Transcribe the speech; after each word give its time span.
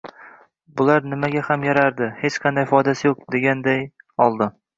«Bular 0.79 1.03
nimaga 1.11 1.43
ham 1.49 1.65
yarardi, 1.67 2.07
hech 2.23 2.39
qanday 2.47 2.67
foydasi 2.73 3.07
yo'q», 3.09 3.21
deganday 3.37 3.87
oldi. 4.29 4.51